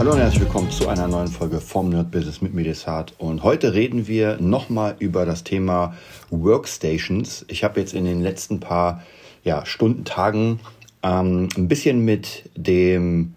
Hallo 0.00 0.12
und 0.12 0.18
herzlich 0.18 0.40
willkommen 0.40 0.70
zu 0.70 0.88
einer 0.88 1.06
neuen 1.08 1.28
Folge 1.28 1.60
vom 1.60 1.90
Nerd 1.90 2.10
Business 2.10 2.40
mit 2.40 2.54
Medisat. 2.54 3.12
Und 3.18 3.42
heute 3.42 3.74
reden 3.74 4.08
wir 4.08 4.38
nochmal 4.40 4.96
über 4.98 5.26
das 5.26 5.44
Thema 5.44 5.94
Workstations. 6.30 7.44
Ich 7.48 7.64
habe 7.64 7.80
jetzt 7.80 7.92
in 7.92 8.06
den 8.06 8.22
letzten 8.22 8.60
paar 8.60 9.02
ja, 9.44 9.66
Stunden, 9.66 10.06
Tagen 10.06 10.60
ähm, 11.02 11.50
ein 11.54 11.68
bisschen 11.68 12.02
mit 12.02 12.48
dem 12.56 13.34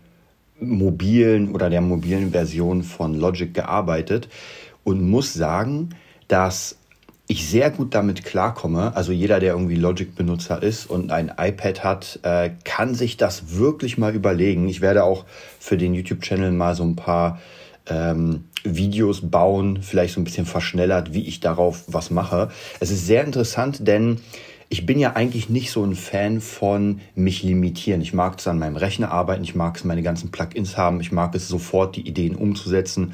mobilen 0.57 1.53
oder 1.53 1.69
der 1.69 1.81
mobilen 1.81 2.31
Version 2.31 2.83
von 2.83 3.13
Logic 3.13 3.53
gearbeitet 3.53 4.29
und 4.85 5.01
muss 5.01 5.33
sagen, 5.33 5.89
dass 6.29 6.77
ich 7.33 7.49
sehr 7.49 7.71
gut 7.71 7.95
damit 7.95 8.23
klarkomme. 8.23 8.95
Also 8.95 9.11
jeder, 9.11 9.39
der 9.39 9.53
irgendwie 9.53 9.75
Logic-Benutzer 9.75 10.61
ist 10.61 10.85
und 10.89 11.11
ein 11.11 11.31
iPad 11.37 11.83
hat, 11.83 12.19
äh, 12.23 12.51
kann 12.63 12.95
sich 12.95 13.17
das 13.17 13.57
wirklich 13.57 13.97
mal 13.97 14.13
überlegen. 14.13 14.69
Ich 14.69 14.81
werde 14.81 15.03
auch 15.03 15.25
für 15.59 15.77
den 15.77 15.93
YouTube-Channel 15.93 16.51
mal 16.51 16.75
so 16.75 16.83
ein 16.83 16.95
paar 16.95 17.41
ähm, 17.87 18.45
Videos 18.63 19.29
bauen, 19.29 19.81
vielleicht 19.81 20.13
so 20.13 20.21
ein 20.21 20.23
bisschen 20.23 20.45
verschnellert, 20.45 21.13
wie 21.13 21.27
ich 21.27 21.39
darauf 21.39 21.83
was 21.87 22.11
mache. 22.11 22.49
Es 22.79 22.91
ist 22.91 23.07
sehr 23.07 23.23
interessant, 23.25 23.87
denn 23.87 24.19
ich 24.69 24.85
bin 24.85 24.99
ja 24.99 25.13
eigentlich 25.13 25.49
nicht 25.49 25.71
so 25.71 25.83
ein 25.83 25.95
Fan 25.95 26.39
von 26.39 27.01
mich 27.15 27.43
limitieren. 27.43 28.01
Ich 28.01 28.13
mag 28.13 28.39
es 28.39 28.47
an 28.47 28.59
meinem 28.59 28.75
Rechner 28.75 29.11
arbeiten, 29.11 29.43
ich 29.43 29.55
mag 29.55 29.75
es 29.75 29.83
meine 29.83 30.03
ganzen 30.03 30.31
Plugins 30.31 30.77
haben, 30.77 30.99
ich 31.01 31.11
mag 31.11 31.35
es 31.35 31.47
sofort, 31.47 31.95
die 31.95 32.07
Ideen 32.07 32.35
umzusetzen. 32.35 33.13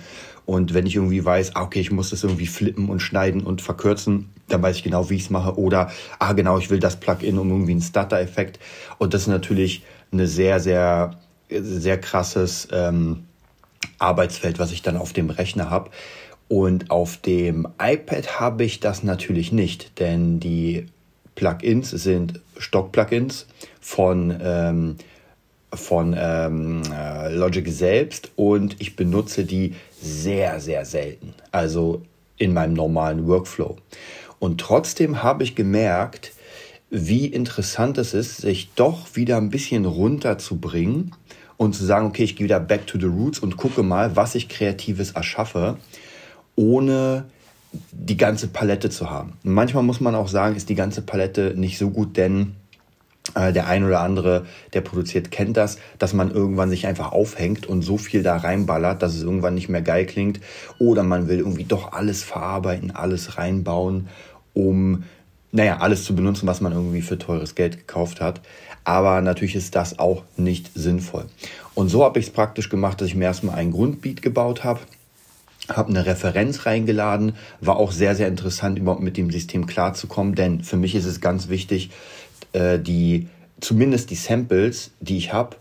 Und 0.49 0.73
wenn 0.73 0.87
ich 0.87 0.95
irgendwie 0.95 1.23
weiß, 1.23 1.55
ah, 1.55 1.61
okay, 1.61 1.79
ich 1.79 1.91
muss 1.91 2.09
das 2.09 2.23
irgendwie 2.23 2.47
flippen 2.47 2.89
und 2.89 3.01
schneiden 3.01 3.43
und 3.43 3.61
verkürzen, 3.61 4.29
dann 4.47 4.63
weiß 4.63 4.77
ich 4.77 4.83
genau, 4.83 5.07
wie 5.11 5.13
ich 5.13 5.25
es 5.25 5.29
mache. 5.29 5.59
Oder, 5.59 5.91
ah, 6.17 6.33
genau, 6.33 6.57
ich 6.57 6.71
will 6.71 6.79
das 6.79 6.99
Plugin 6.99 7.37
um 7.37 7.51
irgendwie 7.51 7.73
einen 7.73 7.83
Stutter-Effekt. 7.83 8.57
Und 8.97 9.13
das 9.13 9.21
ist 9.21 9.27
natürlich 9.27 9.83
eine 10.11 10.25
sehr, 10.25 10.59
sehr, 10.59 11.19
sehr 11.51 11.99
krasses 11.99 12.67
ähm, 12.71 13.25
Arbeitsfeld, 13.99 14.57
was 14.57 14.71
ich 14.71 14.81
dann 14.81 14.97
auf 14.97 15.13
dem 15.13 15.29
Rechner 15.29 15.69
habe. 15.69 15.91
Und 16.47 16.89
auf 16.89 17.17
dem 17.17 17.67
iPad 17.79 18.39
habe 18.39 18.63
ich 18.63 18.79
das 18.79 19.03
natürlich 19.03 19.51
nicht, 19.51 19.99
denn 19.99 20.39
die 20.39 20.87
Plugins 21.35 21.91
sind 21.91 22.39
Stock-Plugins 22.57 23.45
von, 23.81 24.35
ähm, 24.41 24.95
von 25.73 26.15
ähm, 26.17 26.81
äh, 26.91 27.33
Logic 27.33 27.67
selbst 27.67 28.31
und 28.35 28.75
ich 28.79 28.95
benutze 28.95 29.45
die 29.45 29.75
sehr, 30.01 30.59
sehr 30.59 30.85
selten. 30.85 31.33
Also 31.51 32.01
in 32.37 32.53
meinem 32.53 32.73
normalen 32.73 33.27
Workflow. 33.27 33.77
Und 34.39 34.61
trotzdem 34.61 35.21
habe 35.21 35.43
ich 35.43 35.55
gemerkt, 35.55 36.31
wie 36.89 37.27
interessant 37.27 37.97
es 37.97 38.13
ist, 38.13 38.37
sich 38.37 38.73
doch 38.73 39.15
wieder 39.15 39.37
ein 39.37 39.49
bisschen 39.49 39.85
runterzubringen 39.85 41.11
und 41.57 41.75
zu 41.75 41.85
sagen, 41.85 42.07
okay, 42.07 42.23
ich 42.23 42.35
gehe 42.35 42.45
wieder 42.45 42.59
back 42.59 42.87
to 42.87 42.97
the 42.97 43.05
roots 43.05 43.39
und 43.39 43.57
gucke 43.57 43.83
mal, 43.83 44.15
was 44.15 44.33
ich 44.33 44.49
Kreatives 44.49 45.11
erschaffe, 45.11 45.77
ohne 46.55 47.25
die 47.91 48.17
ganze 48.17 48.47
Palette 48.47 48.89
zu 48.89 49.09
haben. 49.09 49.33
Manchmal 49.43 49.83
muss 49.83 49.99
man 49.99 50.15
auch 50.15 50.29
sagen, 50.29 50.55
ist 50.55 50.69
die 50.69 50.75
ganze 50.75 51.01
Palette 51.01 51.53
nicht 51.55 51.77
so 51.77 51.91
gut, 51.91 52.17
denn 52.17 52.55
der 53.35 53.67
ein 53.67 53.85
oder 53.85 54.01
andere, 54.01 54.45
der 54.73 54.81
produziert, 54.81 55.31
kennt 55.31 55.57
das, 55.57 55.77
dass 55.97 56.13
man 56.13 56.31
irgendwann 56.31 56.69
sich 56.69 56.87
einfach 56.87 57.11
aufhängt 57.11 57.67
und 57.67 57.81
so 57.81 57.97
viel 57.97 58.23
da 58.23 58.37
reinballert, 58.37 59.01
dass 59.01 59.15
es 59.15 59.23
irgendwann 59.23 59.55
nicht 59.55 59.69
mehr 59.69 59.81
geil 59.81 60.05
klingt. 60.05 60.39
Oder 60.79 61.03
man 61.03 61.27
will 61.27 61.39
irgendwie 61.39 61.63
doch 61.63 61.93
alles 61.93 62.23
verarbeiten, 62.23 62.91
alles 62.91 63.37
reinbauen, 63.37 64.07
um, 64.53 65.03
naja, 65.51 65.77
alles 65.77 66.03
zu 66.03 66.15
benutzen, 66.15 66.47
was 66.47 66.61
man 66.61 66.73
irgendwie 66.73 67.01
für 67.01 67.17
teures 67.17 67.55
Geld 67.55 67.77
gekauft 67.77 68.21
hat. 68.21 68.41
Aber 68.83 69.21
natürlich 69.21 69.55
ist 69.55 69.75
das 69.75 69.99
auch 69.99 70.23
nicht 70.37 70.71
sinnvoll. 70.73 71.25
Und 71.75 71.89
so 71.89 72.03
habe 72.03 72.19
ich 72.19 72.27
es 72.27 72.31
praktisch 72.31 72.69
gemacht, 72.69 73.01
dass 73.01 73.09
ich 73.09 73.15
mir 73.15 73.25
erstmal 73.25 73.55
einen 73.55 73.71
Grundbeat 73.71 74.21
gebaut 74.21 74.63
habe 74.63 74.79
habe 75.75 75.89
eine 75.89 76.05
Referenz 76.05 76.65
reingeladen, 76.65 77.33
war 77.61 77.77
auch 77.77 77.91
sehr, 77.91 78.15
sehr 78.15 78.27
interessant, 78.27 78.79
überhaupt 78.79 79.03
mit 79.03 79.17
dem 79.17 79.29
System 79.29 79.67
klarzukommen, 79.67 80.35
denn 80.35 80.63
für 80.63 80.77
mich 80.77 80.95
ist 80.95 81.05
es 81.05 81.21
ganz 81.21 81.49
wichtig, 81.49 81.91
äh, 82.53 82.79
die, 82.79 83.27
zumindest 83.61 84.09
die 84.09 84.15
Samples, 84.15 84.91
die 84.99 85.17
ich 85.17 85.33
habe, 85.33 85.55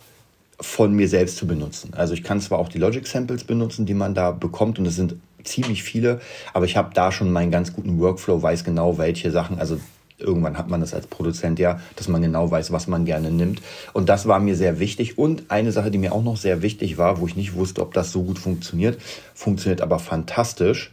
von 0.61 0.93
mir 0.93 1.09
selbst 1.09 1.37
zu 1.37 1.47
benutzen. 1.47 1.93
Also 1.95 2.15
ich 2.15 2.25
kann 2.25 2.41
zwar 2.41 2.59
auch 2.59 2.69
die 2.69 2.79
Logic 2.79 3.07
Samples 3.07 3.45
benutzen, 3.45 3.87
die 3.87 3.95
man 3.95 4.15
da 4.15 4.33
bekommt 4.33 4.79
und 4.79 4.87
es 4.87 4.97
sind 4.97 5.15
ziemlich 5.45 5.85
viele, 5.85 6.21
aber 6.53 6.65
ich 6.65 6.77
habe 6.77 6.91
da 6.95 7.13
schon 7.13 7.31
meinen 7.31 7.53
ganz 7.53 7.73
guten 7.73 8.01
Workflow, 8.01 8.43
weiß 8.43 8.65
genau, 8.65 8.99
welche 8.99 9.31
Sachen, 9.31 9.61
also 9.61 9.79
irgendwann 10.19 10.59
hat 10.59 10.69
man 10.69 10.81
das 10.81 10.95
als 10.95 11.07
Produzent 11.07 11.59
ja, 11.59 11.81
dass 11.97 12.09
man 12.09 12.23
genau 12.23 12.51
weiß, 12.51 12.73
was 12.73 12.89
man 12.89 13.05
gerne 13.05 13.31
nimmt. 13.31 13.63
Und 13.93 14.09
das 14.09 14.27
war 14.27 14.41
mir 14.41 14.57
sehr 14.57 14.81
wichtig. 14.81 15.17
Und 15.17 15.45
eine 15.49 15.73
Sache, 15.73 15.91
die 15.91 15.99
mir 15.99 16.13
auch 16.13 16.23
noch 16.23 16.37
sehr 16.37 16.61
wichtig 16.61 16.99
war, 16.99 17.21
wo 17.21 17.27
ich 17.27 17.37
nicht 17.37 17.55
wusste, 17.55 17.83
ob 17.83 17.95
das 17.95 18.11
so 18.11 18.25
gut 18.25 18.39
funktioniert, 18.39 19.01
funktioniert 19.35 19.81
aber 19.81 19.99
fantastisch. 19.99 20.93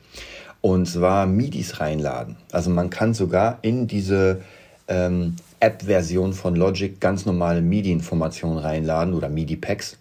Und 0.62 0.88
zwar 0.88 1.26
MIDIs 1.26 1.80
reinladen. 1.80 2.38
Also 2.52 2.70
man 2.70 2.90
kann 2.90 3.14
sogar 3.14 3.60
in 3.62 3.88
diese 3.88 4.42
ähm, 4.88 5.36
App-Version 5.60 6.34
von 6.34 6.56
Logic 6.56 7.00
ganz 7.00 7.26
normale 7.26 7.62
MIDI-Informationen 7.62 8.58
reinladen 8.58 9.14
oder 9.14 9.30
MIDI-Packs 9.30 9.98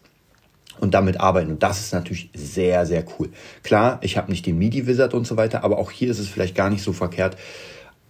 und 0.80 0.94
damit 0.94 1.20
arbeiten. 1.20 1.52
Und 1.52 1.62
das 1.62 1.80
ist 1.80 1.92
natürlich 1.92 2.30
sehr, 2.34 2.86
sehr 2.86 3.04
cool. 3.18 3.30
Klar, 3.62 3.98
ich 4.02 4.16
habe 4.16 4.30
nicht 4.30 4.46
den 4.46 4.58
MIDI-Wizard 4.58 5.14
und 5.14 5.26
so 5.26 5.36
weiter, 5.36 5.64
aber 5.64 5.78
auch 5.78 5.90
hier 5.90 6.10
ist 6.10 6.18
es 6.18 6.28
vielleicht 6.28 6.54
gar 6.54 6.70
nicht 6.70 6.82
so 6.82 6.92
verkehrt, 6.92 7.36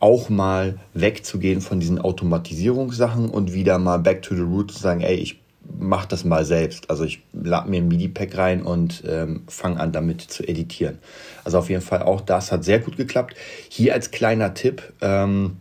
auch 0.01 0.29
mal 0.29 0.79
wegzugehen 0.93 1.61
von 1.61 1.81
diesen 1.81 1.99
Automatisierungssachen 1.99 3.31
und 3.31 3.55
wieder 3.55 3.79
mal 3.79 3.99
back 3.99 4.23
to 4.23 4.35
the 4.35 4.43
roots 4.43 4.75
zu 4.75 4.83
sagen, 4.83 5.01
ey, 5.01 5.15
ich 5.15 5.41
mach 5.79 6.05
das 6.05 6.25
mal 6.25 6.45
selbst. 6.45 6.91
Also 6.91 7.05
ich 7.05 7.23
lade 7.33 7.71
mir 7.71 7.81
ein 7.81 7.89
MIDI-Pack 7.89 8.37
rein 8.37 8.63
und 8.63 9.03
ähm, 9.07 9.45
fange 9.49 9.81
an 9.81 9.93
damit 9.93 10.21
zu 10.21 10.47
editieren. 10.47 10.99
Also 11.43 11.59
auf 11.59 11.71
jeden 11.71 11.83
Fall 11.83 12.03
auch 12.03 12.21
das 12.21 12.53
hat 12.53 12.65
sehr 12.65 12.81
gut 12.81 12.97
geklappt. 12.97 13.35
Hier 13.69 13.95
als 13.95 14.11
kleiner 14.11 14.55
Tipp, 14.55 14.93
ähm, 15.01 15.57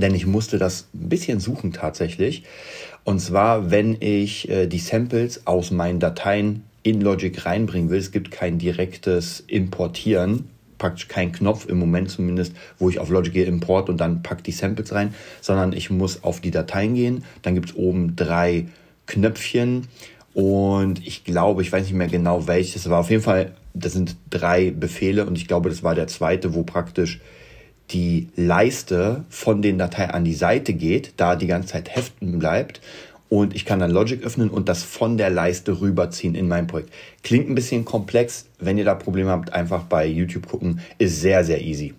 denn 0.00 0.14
ich 0.14 0.26
musste 0.26 0.58
das 0.58 0.88
ein 0.94 1.08
bisschen 1.08 1.40
suchen 1.40 1.72
tatsächlich. 1.72 2.44
Und 3.04 3.20
zwar, 3.20 3.70
wenn 3.70 3.96
ich 4.00 4.48
äh, 4.48 4.66
die 4.66 4.78
Samples 4.78 5.46
aus 5.46 5.70
meinen 5.70 6.00
Dateien 6.00 6.64
in 6.82 7.00
Logic 7.00 7.44
reinbringen 7.44 7.90
will, 7.90 7.98
es 7.98 8.12
gibt 8.12 8.30
kein 8.30 8.58
direktes 8.58 9.40
Importieren 9.46 10.48
praktisch 10.82 11.06
keinen 11.06 11.30
Knopf 11.30 11.66
im 11.68 11.78
Moment 11.78 12.10
zumindest, 12.10 12.56
wo 12.76 12.90
ich 12.90 12.98
auf 12.98 13.08
Logic 13.08 13.32
gehe, 13.32 13.44
Import 13.44 13.88
und 13.88 13.98
dann 13.98 14.24
pack 14.24 14.42
die 14.42 14.50
Samples 14.50 14.92
rein, 14.92 15.14
sondern 15.40 15.72
ich 15.72 15.90
muss 15.90 16.24
auf 16.24 16.40
die 16.40 16.50
Dateien 16.50 16.96
gehen. 16.96 17.24
Dann 17.42 17.54
gibt 17.54 17.70
es 17.70 17.76
oben 17.76 18.16
drei 18.16 18.66
Knöpfchen 19.06 19.86
und 20.34 21.06
ich 21.06 21.22
glaube, 21.22 21.62
ich 21.62 21.70
weiß 21.70 21.84
nicht 21.84 21.94
mehr 21.94 22.08
genau 22.08 22.48
welches, 22.48 22.84
aber 22.84 22.98
auf 22.98 23.10
jeden 23.10 23.22
Fall, 23.22 23.52
das 23.74 23.92
sind 23.92 24.16
drei 24.28 24.72
Befehle 24.72 25.24
und 25.24 25.38
ich 25.38 25.46
glaube, 25.46 25.68
das 25.68 25.84
war 25.84 25.94
der 25.94 26.08
zweite, 26.08 26.52
wo 26.52 26.64
praktisch 26.64 27.20
die 27.90 28.28
Leiste 28.36 29.24
von 29.28 29.60
den 29.60 29.78
Dateien 29.78 30.10
an 30.10 30.24
die 30.24 30.34
Seite 30.34 30.72
geht, 30.72 31.14
da 31.16 31.36
die 31.36 31.46
ganze 31.46 31.68
Zeit 31.68 31.94
heften 31.94 32.38
bleibt 32.38 32.80
und 33.32 33.54
ich 33.54 33.64
kann 33.64 33.78
dann 33.78 33.90
Logic 33.90 34.22
öffnen 34.22 34.50
und 34.50 34.68
das 34.68 34.82
von 34.82 35.16
der 35.16 35.30
Leiste 35.30 35.80
rüberziehen 35.80 36.34
in 36.34 36.48
mein 36.48 36.66
Projekt. 36.66 36.92
Klingt 37.22 37.48
ein 37.48 37.54
bisschen 37.54 37.86
komplex. 37.86 38.44
Wenn 38.58 38.76
ihr 38.76 38.84
da 38.84 38.94
Probleme 38.94 39.30
habt, 39.30 39.54
einfach 39.54 39.84
bei 39.84 40.06
YouTube 40.06 40.46
gucken. 40.46 40.80
Ist 40.98 41.22
sehr, 41.22 41.42
sehr 41.42 41.62
easy. 41.62 41.94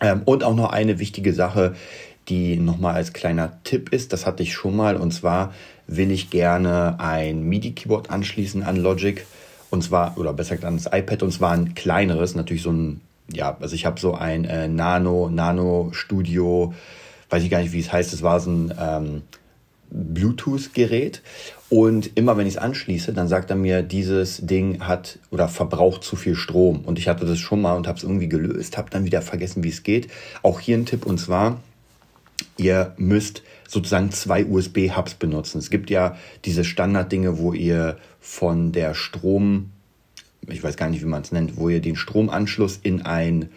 Ähm, 0.00 0.22
und 0.24 0.44
auch 0.44 0.54
noch 0.54 0.70
eine 0.70 0.98
wichtige 0.98 1.34
Sache, 1.34 1.74
die 2.30 2.56
nochmal 2.56 2.94
als 2.94 3.12
kleiner 3.12 3.58
Tipp 3.64 3.92
ist, 3.92 4.14
das 4.14 4.24
hatte 4.24 4.42
ich 4.42 4.54
schon 4.54 4.74
mal, 4.74 4.96
und 4.96 5.12
zwar 5.12 5.52
will 5.86 6.10
ich 6.10 6.30
gerne 6.30 6.96
ein 6.98 7.42
MIDI-Keyboard 7.42 8.08
anschließen 8.08 8.62
an 8.62 8.76
Logic, 8.76 9.26
und 9.68 9.84
zwar, 9.84 10.16
oder 10.16 10.32
besser 10.32 10.56
gesagt 10.56 10.64
an 10.64 10.76
das 10.82 10.86
iPad, 10.86 11.24
und 11.24 11.32
zwar 11.32 11.52
ein 11.52 11.74
kleineres, 11.74 12.34
natürlich 12.34 12.62
so 12.62 12.72
ein, 12.72 13.02
ja, 13.32 13.56
also 13.60 13.74
ich 13.74 13.86
habe 13.86 14.00
so 14.00 14.14
ein 14.14 14.44
äh, 14.44 14.68
Nano, 14.68 15.28
Nano 15.30 15.90
Studio, 15.92 16.74
weiß 17.30 17.42
ich 17.42 17.50
gar 17.50 17.60
nicht, 17.60 17.72
wie 17.72 17.80
es 17.80 17.92
heißt, 17.92 18.12
es 18.12 18.22
war 18.22 18.40
so 18.40 18.50
ein 18.50 18.74
ähm, 18.78 19.22
Bluetooth-Gerät 19.90 21.22
und 21.70 22.16
immer 22.16 22.36
wenn 22.36 22.46
ich 22.46 22.54
es 22.54 22.58
anschließe, 22.58 23.12
dann 23.12 23.28
sagt 23.28 23.50
er 23.50 23.56
mir, 23.56 23.82
dieses 23.82 24.38
Ding 24.46 24.80
hat 24.80 25.18
oder 25.30 25.48
verbraucht 25.48 26.02
zu 26.02 26.16
viel 26.16 26.34
Strom. 26.34 26.80
Und 26.80 26.98
ich 26.98 27.08
hatte 27.08 27.26
das 27.26 27.38
schon 27.38 27.60
mal 27.60 27.76
und 27.76 27.86
habe 27.86 27.98
es 27.98 28.04
irgendwie 28.04 28.28
gelöst, 28.28 28.78
habe 28.78 28.90
dann 28.90 29.04
wieder 29.04 29.20
vergessen, 29.20 29.62
wie 29.62 29.68
es 29.68 29.82
geht. 29.82 30.08
Auch 30.42 30.60
hier 30.60 30.78
ein 30.78 30.86
Tipp 30.86 31.04
und 31.04 31.18
zwar, 31.18 31.60
ihr 32.56 32.94
müsst 32.96 33.42
sozusagen 33.66 34.10
zwei 34.12 34.46
USB-Hubs 34.46 35.14
benutzen. 35.14 35.58
Es 35.58 35.68
gibt 35.68 35.90
ja 35.90 36.16
diese 36.46 36.64
Standarddinge, 36.64 37.38
wo 37.38 37.52
ihr 37.52 37.98
von 38.20 38.72
der 38.72 38.94
Strom, 38.94 39.70
ich 40.48 40.62
weiß 40.62 40.76
gar 40.76 40.88
nicht, 40.88 41.02
wie 41.02 41.06
man 41.06 41.22
es 41.22 41.32
nennt, 41.32 41.56
wo 41.56 41.68
ihr 41.68 41.80
den 41.80 41.96
Stromanschluss 41.96 42.78
in 42.82 43.02
ein, 43.02 43.50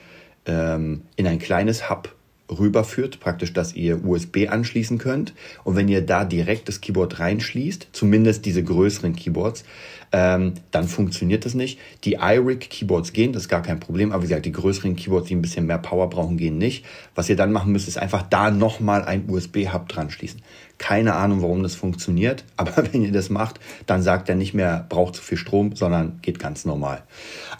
ähm, 0.45 1.03
in 1.15 1.27
ein 1.27 1.39
kleines 1.39 1.89
Hub 1.89 2.15
rüberführt, 2.51 3.19
praktisch, 3.19 3.53
dass 3.53 3.73
ihr 3.73 4.05
USB 4.05 4.49
anschließen 4.49 4.97
könnt. 4.97 5.33
Und 5.63 5.75
wenn 5.75 5.87
ihr 5.87 6.01
da 6.01 6.25
direkt 6.25 6.67
das 6.67 6.81
Keyboard 6.81 7.19
reinschließt, 7.19 7.87
zumindest 7.91 8.45
diese 8.45 8.63
größeren 8.63 9.15
Keyboards, 9.15 9.63
ähm, 10.11 10.55
dann 10.71 10.87
funktioniert 10.87 11.45
das 11.45 11.53
nicht. 11.53 11.79
Die 12.03 12.13
iRig 12.13 12.69
Keyboards 12.69 13.13
gehen, 13.13 13.31
das 13.31 13.43
ist 13.43 13.49
gar 13.49 13.61
kein 13.61 13.79
Problem, 13.79 14.11
aber 14.11 14.23
wie 14.23 14.27
gesagt, 14.27 14.45
die 14.45 14.51
größeren 14.51 14.95
Keyboards, 14.95 15.29
die 15.29 15.35
ein 15.35 15.41
bisschen 15.41 15.65
mehr 15.65 15.77
Power 15.77 16.09
brauchen, 16.09 16.37
gehen 16.37 16.57
nicht. 16.57 16.85
Was 17.15 17.29
ihr 17.29 17.37
dann 17.37 17.53
machen 17.53 17.71
müsst, 17.71 17.87
ist 17.87 17.97
einfach 17.97 18.23
da 18.23 18.51
nochmal 18.51 19.05
ein 19.05 19.29
USB-Hub 19.29 19.87
dran 19.87 20.09
schließen. 20.09 20.41
Keine 20.77 21.15
Ahnung, 21.15 21.41
warum 21.41 21.63
das 21.63 21.75
funktioniert, 21.75 22.43
aber 22.57 22.91
wenn 22.91 23.03
ihr 23.03 23.11
das 23.11 23.29
macht, 23.29 23.59
dann 23.85 24.01
sagt 24.01 24.27
er 24.27 24.35
nicht 24.35 24.53
mehr, 24.53 24.85
braucht 24.89 25.15
zu 25.15 25.21
viel 25.21 25.37
Strom, 25.37 25.75
sondern 25.75 26.19
geht 26.21 26.39
ganz 26.39 26.65
normal. 26.65 27.03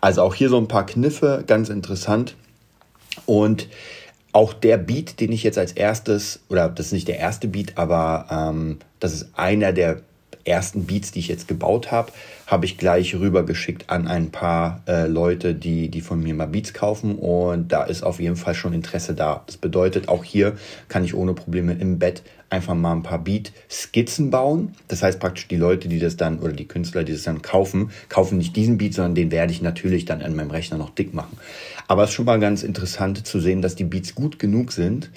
Also 0.01 0.21
auch 0.21 0.35
hier 0.35 0.49
so 0.49 0.57
ein 0.57 0.67
paar 0.67 0.85
Kniffe, 0.85 1.43
ganz 1.47 1.69
interessant. 1.69 2.35
Und 3.25 3.67
auch 4.33 4.53
der 4.53 4.77
Beat, 4.77 5.19
den 5.19 5.31
ich 5.31 5.43
jetzt 5.43 5.57
als 5.57 5.73
erstes, 5.73 6.41
oder 6.49 6.69
das 6.69 6.87
ist 6.87 6.93
nicht 6.93 7.07
der 7.07 7.19
erste 7.19 7.47
Beat, 7.47 7.77
aber 7.77 8.27
ähm, 8.29 8.79
das 8.99 9.13
ist 9.13 9.29
einer 9.33 9.73
der 9.73 10.01
ersten 10.45 10.85
Beats, 10.85 11.11
die 11.11 11.19
ich 11.19 11.27
jetzt 11.27 11.47
gebaut 11.47 11.91
habe, 11.91 12.11
habe 12.47 12.65
ich 12.65 12.77
gleich 12.77 13.15
rübergeschickt 13.15 13.89
an 13.89 14.07
ein 14.07 14.31
paar 14.31 14.81
äh, 14.87 15.07
Leute, 15.07 15.55
die, 15.55 15.89
die 15.89 16.01
von 16.01 16.21
mir 16.21 16.33
mal 16.33 16.47
Beats 16.47 16.73
kaufen 16.73 17.15
und 17.15 17.71
da 17.71 17.83
ist 17.83 18.03
auf 18.03 18.19
jeden 18.19 18.35
Fall 18.35 18.55
schon 18.55 18.73
Interesse 18.73 19.13
da. 19.13 19.43
Das 19.45 19.57
bedeutet, 19.57 20.07
auch 20.07 20.23
hier 20.23 20.57
kann 20.87 21.05
ich 21.05 21.13
ohne 21.13 21.33
Probleme 21.33 21.73
im 21.73 21.99
Bett 21.99 22.23
einfach 22.51 22.75
mal 22.75 22.91
ein 22.91 23.03
paar 23.03 23.19
Beat-Skizzen 23.19 24.29
bauen. 24.29 24.75
Das 24.89 25.01
heißt 25.01 25.19
praktisch 25.19 25.47
die 25.47 25.55
Leute, 25.55 25.87
die 25.87 25.99
das 25.99 26.17
dann 26.17 26.39
oder 26.39 26.53
die 26.53 26.67
Künstler, 26.67 27.03
die 27.03 27.13
das 27.13 27.23
dann 27.23 27.41
kaufen, 27.41 27.91
kaufen 28.09 28.37
nicht 28.37 28.55
diesen 28.55 28.77
Beat, 28.77 28.93
sondern 28.93 29.15
den 29.15 29.31
werde 29.31 29.53
ich 29.53 29.61
natürlich 29.61 30.05
dann 30.05 30.21
an 30.21 30.35
meinem 30.35 30.51
Rechner 30.51 30.77
noch 30.77 30.89
dick 30.89 31.13
machen. 31.13 31.37
Aber 31.87 32.03
es 32.03 32.09
ist 32.09 32.15
schon 32.15 32.25
mal 32.25 32.39
ganz 32.39 32.63
interessant 32.63 33.25
zu 33.25 33.39
sehen, 33.39 33.61
dass 33.61 33.75
die 33.75 33.85
Beats 33.85 34.13
gut 34.15 34.37
genug 34.37 34.73
sind, 34.73 35.09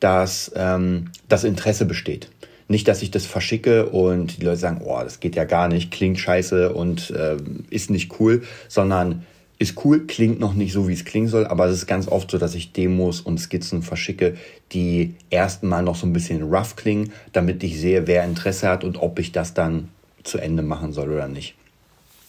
dass 0.00 0.52
ähm, 0.54 1.10
das 1.28 1.44
Interesse 1.44 1.86
besteht. 1.86 2.28
Nicht, 2.68 2.88
dass 2.88 3.02
ich 3.02 3.10
das 3.10 3.26
verschicke 3.26 3.86
und 3.86 4.40
die 4.40 4.44
Leute 4.44 4.58
sagen, 4.58 4.80
oh, 4.84 4.98
das 5.02 5.20
geht 5.20 5.36
ja 5.36 5.44
gar 5.44 5.68
nicht, 5.68 5.90
klingt 5.90 6.18
scheiße 6.18 6.72
und 6.72 7.10
äh, 7.10 7.36
ist 7.70 7.90
nicht 7.90 8.18
cool, 8.18 8.42
sondern 8.68 9.24
ist 9.58 9.84
cool, 9.84 10.06
klingt 10.06 10.40
noch 10.40 10.54
nicht 10.54 10.72
so, 10.72 10.88
wie 10.88 10.92
es 10.92 11.04
klingen 11.04 11.28
soll, 11.28 11.46
aber 11.46 11.66
es 11.66 11.74
ist 11.74 11.86
ganz 11.86 12.08
oft 12.08 12.30
so, 12.30 12.38
dass 12.38 12.54
ich 12.54 12.72
Demos 12.72 13.20
und 13.20 13.38
Skizzen 13.38 13.82
verschicke, 13.82 14.36
die 14.72 15.14
erstmal 15.30 15.82
noch 15.82 15.96
so 15.96 16.06
ein 16.06 16.12
bisschen 16.12 16.42
rough 16.42 16.76
klingen, 16.76 17.12
damit 17.32 17.62
ich 17.62 17.80
sehe, 17.80 18.06
wer 18.06 18.24
Interesse 18.24 18.68
hat 18.68 18.82
und 18.82 18.96
ob 18.96 19.18
ich 19.18 19.32
das 19.32 19.54
dann 19.54 19.88
zu 20.24 20.38
Ende 20.38 20.62
machen 20.62 20.92
soll 20.92 21.10
oder 21.10 21.28
nicht. 21.28 21.54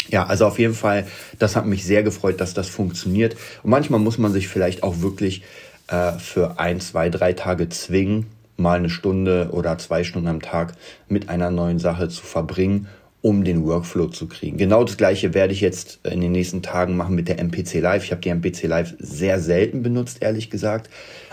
Ja, 0.09 0.25
also 0.25 0.45
auf 0.45 0.59
jeden 0.59 0.75
Fall, 0.75 1.07
das 1.39 1.55
hat 1.55 1.65
mich 1.65 1.83
sehr 1.83 2.03
gefreut, 2.03 2.39
dass 2.39 2.53
das 2.53 2.69
funktioniert. 2.69 3.35
Und 3.63 3.71
manchmal 3.71 3.99
muss 3.99 4.17
man 4.17 4.31
sich 4.31 4.47
vielleicht 4.47 4.83
auch 4.83 5.01
wirklich 5.01 5.41
äh, 5.87 6.11
für 6.19 6.59
ein, 6.59 6.79
zwei, 6.79 7.09
drei 7.09 7.33
Tage 7.33 7.69
zwingen, 7.69 8.27
mal 8.57 8.77
eine 8.77 8.89
Stunde 8.89 9.49
oder 9.51 9.77
zwei 9.77 10.03
Stunden 10.03 10.27
am 10.27 10.41
Tag 10.41 10.73
mit 11.07 11.29
einer 11.29 11.51
neuen 11.51 11.79
Sache 11.79 12.09
zu 12.09 12.23
verbringen, 12.23 12.87
um 13.21 13.43
den 13.43 13.65
Workflow 13.65 14.07
zu 14.07 14.27
kriegen. 14.27 14.57
Genau 14.57 14.83
das 14.83 14.97
gleiche 14.97 15.33
werde 15.33 15.51
ich 15.51 15.61
jetzt 15.61 15.99
in 16.05 16.21
den 16.21 16.31
nächsten 16.31 16.61
Tagen 16.61 16.95
machen 16.95 17.15
mit 17.15 17.27
der 17.27 17.39
MPC 17.39 17.81
Live. 17.81 18.03
Ich 18.03 18.11
habe 18.11 18.21
die 18.21 18.29
MPC 18.29 18.63
Live 18.63 18.93
sehr 18.99 19.39
selten 19.39 19.81
benutzt, 19.81 20.21
ehrlich 20.21 20.49
gesagt. 20.49 20.89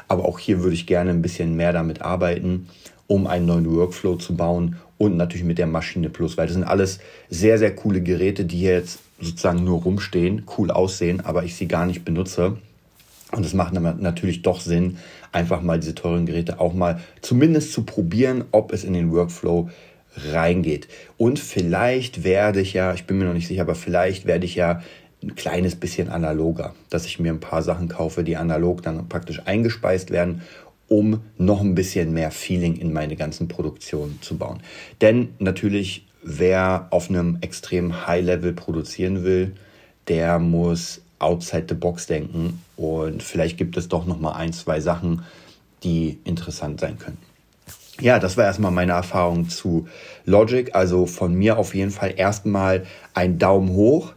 Aber 0.08 0.24
auch 0.24 0.38
hier 0.38 0.62
würde 0.62 0.74
ich 0.74 0.86
gerne 0.86 1.10
ein 1.10 1.22
bisschen 1.22 1.54
mehr 1.54 1.72
damit 1.72 2.00
arbeiten, 2.00 2.69
um 3.06 3.26
einen 3.26 3.46
neuen 3.46 3.70
Workflow 3.70 4.16
zu 4.16 4.36
bauen 4.36 4.76
und 4.96 5.16
natürlich 5.16 5.44
mit 5.44 5.58
der 5.58 5.66
Maschine 5.66 6.10
Plus, 6.10 6.38
weil 6.38 6.46
das 6.46 6.54
sind 6.54 6.64
alles 6.64 6.98
sehr, 7.28 7.58
sehr 7.58 7.74
coole 7.74 8.00
Geräte, 8.00 8.44
die 8.44 8.56
hier 8.56 8.72
jetzt 8.72 9.00
sozusagen 9.20 9.64
nur 9.64 9.82
rumstehen, 9.82 10.44
cool 10.56 10.70
aussehen, 10.70 11.20
aber 11.20 11.44
ich 11.44 11.56
sie 11.56 11.69
gar 11.69 11.86
nicht 11.86 12.04
benutze. 12.04 12.56
Und 13.34 13.46
es 13.46 13.55
macht 13.55 13.73
natürlich 13.73 14.43
doch 14.43 14.61
Sinn, 14.61 14.99
einfach 15.32 15.62
mal 15.62 15.81
diese 15.81 15.94
teuren 15.94 16.26
Geräte 16.26 16.61
auch 16.61 16.75
mal 16.75 17.00
zumindest 17.23 17.73
zu 17.73 17.84
probieren, 17.84 18.44
ob 18.52 18.73
es 18.73 18.84
in 18.84 18.93
den 18.93 19.11
Workflow 19.11 19.70
reingeht. 20.17 20.88
Und 21.17 21.38
vielleicht 21.38 22.25
werde 22.25 22.61
ich 22.61 22.75
ja, 22.75 22.93
ich 22.93 23.06
bin 23.06 23.19
mir 23.19 23.25
noch 23.25 23.32
nicht 23.32 23.49
sicher, 23.49 23.62
aber 23.62 23.75
vielleicht 23.75 24.26
werde 24.26 24.44
ich 24.44 24.55
ja 24.55 24.82
ein 25.23 25.34
kleines 25.34 25.76
bisschen 25.76 26.08
analoger, 26.08 26.75
dass 26.90 27.06
ich 27.06 27.19
mir 27.20 27.32
ein 27.32 27.40
paar 27.40 27.62
Sachen 27.62 27.88
kaufe, 27.88 28.25
die 28.25 28.37
analog 28.37 28.82
dann 28.82 29.08
praktisch 29.08 29.40
eingespeist 29.46 30.11
werden, 30.11 30.43
um 30.88 31.20
noch 31.38 31.61
ein 31.61 31.75
bisschen 31.75 32.12
mehr 32.12 32.31
Feeling 32.31 32.76
in 32.76 32.93
meine 32.93 33.17
ganzen 33.17 33.49
Produktionen 33.49 34.19
zu 34.20 34.37
bauen. 34.37 34.61
Denn 35.00 35.31
natürlich, 35.38 36.06
wer 36.23 36.88
auf 36.90 37.08
einem 37.08 37.38
extrem 37.40 38.06
High-Level 38.06 38.52
produzieren 38.52 39.25
will, 39.25 39.55
der 40.08 40.38
muss 40.38 41.01
outside 41.22 41.66
the 41.69 41.74
box 41.74 42.06
denken 42.06 42.62
und 42.76 43.22
vielleicht 43.22 43.56
gibt 43.56 43.76
es 43.76 43.88
doch 43.88 44.06
noch 44.06 44.19
mal 44.19 44.32
ein, 44.32 44.52
zwei 44.52 44.80
Sachen, 44.80 45.22
die 45.82 46.19
interessant 46.24 46.80
sein 46.80 46.98
können. 46.98 47.19
Ja, 48.00 48.19
das 48.19 48.36
war 48.36 48.44
erstmal 48.44 48.70
meine 48.70 48.92
Erfahrung 48.92 49.48
zu 49.48 49.86
Logic. 50.24 50.74
Also 50.74 51.06
von 51.06 51.34
mir 51.34 51.58
auf 51.58 51.74
jeden 51.74 51.90
Fall 51.90 52.14
erstmal 52.16 52.84
ein 53.14 53.38
Daumen 53.38 53.70
hoch. 53.70 54.12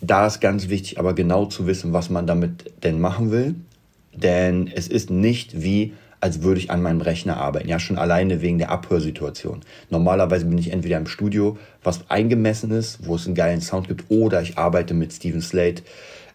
Da 0.00 0.26
ist 0.26 0.40
ganz 0.40 0.68
wichtig, 0.68 0.98
aber 0.98 1.14
genau 1.14 1.46
zu 1.46 1.66
wissen, 1.66 1.92
was 1.92 2.08
man 2.10 2.26
damit 2.26 2.72
denn 2.82 3.00
machen 3.00 3.30
will. 3.30 3.54
Denn 4.12 4.68
es 4.72 4.88
ist 4.88 5.10
nicht 5.10 5.62
wie 5.62 5.94
als 6.20 6.42
würde 6.42 6.60
ich 6.60 6.70
an 6.70 6.82
meinem 6.82 7.00
Rechner 7.00 7.36
arbeiten. 7.36 7.68
Ja, 7.68 7.78
schon 7.78 7.98
alleine 7.98 8.42
wegen 8.42 8.58
der 8.58 8.70
Abhörsituation. 8.70 9.60
Normalerweise 9.90 10.46
bin 10.46 10.58
ich 10.58 10.72
entweder 10.72 10.96
im 10.96 11.06
Studio, 11.06 11.58
was 11.82 12.10
eingemessen 12.10 12.70
ist, 12.70 13.06
wo 13.06 13.14
es 13.14 13.26
einen 13.26 13.34
geilen 13.34 13.60
Sound 13.60 13.88
gibt, 13.88 14.04
oder 14.08 14.42
ich 14.42 14.58
arbeite 14.58 14.94
mit 14.94 15.12
Steven 15.12 15.40
Slate, 15.40 15.82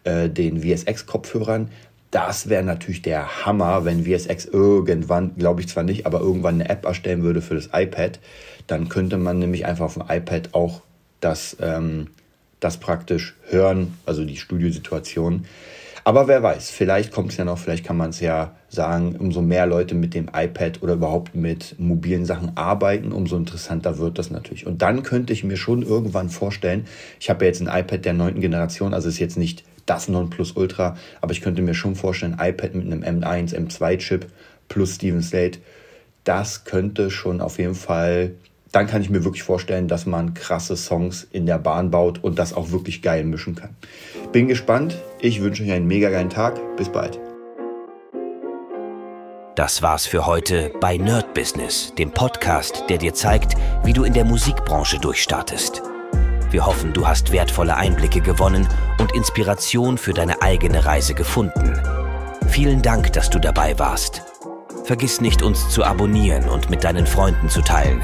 äh, 0.03 0.30
den 0.30 0.62
VSX-Kopfhörern. 0.62 1.69
Das 2.12 2.47
wäre 2.47 2.63
natürlich 2.63 3.01
der 3.01 3.45
Hammer, 3.45 3.85
wenn 3.85 4.06
VSX 4.06 4.45
irgendwann, 4.45 5.35
glaube 5.35 5.62
ich 5.62 5.68
zwar 5.68 5.83
nicht, 5.83 6.06
aber 6.06 6.19
irgendwann 6.19 6.56
eine 6.56 6.69
App 6.69 6.85
erstellen 6.85 7.24
würde 7.24 7.41
für 7.41 7.56
das 7.56 7.69
iPad. 7.74 8.19
Dann 8.68 8.88
könnte 8.88 9.18
man 9.18 9.39
nämlich 9.39 9.65
einfach 9.65 9.85
auf 9.85 9.95
dem 9.95 10.03
iPad 10.07 10.53
auch 10.53 10.81
das, 11.19 11.57
ähm, 11.59 12.07
das 12.59 12.77
praktisch 12.77 13.35
hören, 13.50 13.97
also 14.06 14.24
die 14.25 14.38
Studiosituation. 14.38 15.45
Aber 16.05 16.27
wer 16.27 16.44
weiß, 16.44 16.69
vielleicht 16.69 17.11
kommt 17.11 17.31
es 17.31 17.38
ja 17.38 17.45
noch, 17.45 17.57
vielleicht 17.57 17.85
kann 17.85 17.95
man 17.95 18.09
es 18.09 18.19
ja 18.19 18.55
sagen, 18.67 19.15
umso 19.15 19.41
mehr 19.41 19.65
Leute 19.65 19.95
mit 19.95 20.13
dem 20.13 20.29
iPad 20.33 20.83
oder 20.83 20.94
überhaupt 20.94 21.33
mit 21.33 21.79
mobilen 21.79 22.25
Sachen 22.25 22.57
arbeiten, 22.57 23.13
umso 23.13 23.38
interessanter 23.38 23.97
wird 24.00 24.19
das 24.19 24.29
natürlich. 24.29 24.67
Und 24.67 24.81
dann 24.81 25.03
könnte 25.03 25.31
ich 25.31 25.45
mir 25.45 25.55
schon 25.55 25.81
irgendwann 25.81 26.29
vorstellen, 26.29 26.85
ich 27.21 27.29
habe 27.29 27.45
ja 27.45 27.50
jetzt 27.50 27.61
ein 27.61 27.67
iPad 27.67 28.03
der 28.03 28.13
neunten 28.13 28.42
Generation, 28.42 28.94
also 28.94 29.07
ist 29.07 29.19
jetzt 29.19 29.37
nicht 29.37 29.63
das 29.85 30.09
Nonplusultra, 30.09 30.97
aber 31.21 31.31
ich 31.31 31.42
könnte 31.42 31.61
mir 31.61 31.73
schon 31.73 31.95
vorstellen, 31.95 32.37
iPad 32.39 32.75
mit 32.75 32.85
einem 32.85 33.04
M1, 33.04 33.56
M2-Chip 33.56 34.28
plus 34.68 34.95
Steven 34.95 35.21
Slate, 35.21 35.59
das 36.25 36.66
könnte 36.66 37.11
schon 37.11 37.39
auf 37.39 37.59
jeden 37.59 37.75
Fall 37.75 38.31
dann 38.73 38.87
kann 38.87 39.01
ich 39.01 39.09
mir 39.09 39.23
wirklich 39.23 39.44
vorstellen, 39.44 39.87
dass 39.87 40.06
man 40.07 40.33
krasse 40.33 40.75
Songs 40.75 41.27
in 41.31 41.45
der 41.45 41.59
Bahn 41.59 41.92
baut 41.92 42.23
und 42.23 42.39
das 42.39 42.53
auch 42.53 42.71
wirklich 42.71 43.03
geil 43.03 43.23
mischen 43.23 43.56
kann. 43.56 43.69
Bin 44.31 44.47
gespannt. 44.47 44.97
Ich 45.19 45.42
wünsche 45.42 45.63
euch 45.63 45.71
einen 45.71 45.87
mega 45.87 46.09
geilen 46.09 46.31
Tag. 46.31 46.59
Bis 46.75 46.89
bald. 46.89 47.19
Das 49.56 49.83
war's 49.83 50.07
für 50.07 50.25
heute 50.25 50.71
bei 50.81 50.97
Nerd 50.97 51.35
Business, 51.35 51.94
dem 51.99 52.09
Podcast, 52.09 52.85
der 52.89 52.97
dir 52.97 53.13
zeigt, 53.13 53.56
wie 53.83 53.94
du 53.94 54.03
in 54.03 54.13
der 54.13 54.25
Musikbranche 54.25 54.97
durchstartest. 54.97 55.83
Wir 56.49 56.65
hoffen, 56.65 56.94
du 56.94 57.07
hast 57.07 57.31
wertvolle 57.31 57.77
Einblicke 57.77 58.21
gewonnen 58.21 58.68
und 58.99 59.13
Inspiration 59.13 59.99
für 59.99 60.13
deine 60.13 60.42
eigene 60.42 60.83
Reise 60.83 61.13
gefunden. 61.13 61.80
Vielen 62.47 62.81
Dank, 62.81 63.13
dass 63.13 63.30
du 63.30 63.37
dabei 63.39 63.77
warst. 63.77 64.23
Vergiss 64.83 65.21
nicht, 65.21 65.44
uns 65.44 65.69
zu 65.69 65.83
abonnieren 65.83 66.49
und 66.49 66.71
mit 66.71 66.83
deinen 66.83 67.06
Freunden 67.06 67.49
zu 67.49 67.61
teilen. 67.61 68.03